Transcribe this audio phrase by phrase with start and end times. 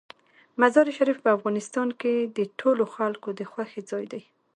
[0.61, 4.21] مزارشریف په افغانستان کې د ټولو خلکو د خوښې ځای دی.